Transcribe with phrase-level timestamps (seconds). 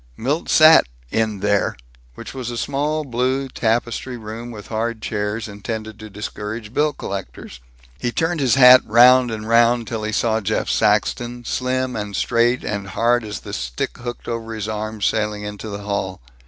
[0.17, 1.77] Milt sat in there,
[2.15, 7.59] which was a small blue tapestry room with hard chairs intended to discourage bill collectors.
[7.99, 11.95] He turned his hat round and round and round, till he saw Jeff Saxton, slim
[11.95, 16.19] and straight and hard as the stick hooked over his arm, sailing into the hall.